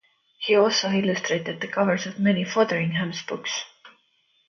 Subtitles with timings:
[0.39, 3.65] He has also illustrated the covers of many of Fotheringham's books.